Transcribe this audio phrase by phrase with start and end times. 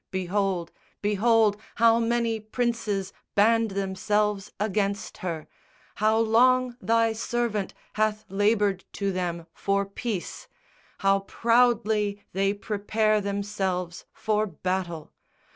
[0.09, 0.71] Behold,
[1.03, 5.47] behold, How many princes band themselves against her,
[6.01, 10.47] How long Thy servant hath laboured to them for peace,
[11.05, 15.11] How proudly they prepare themselves for battle!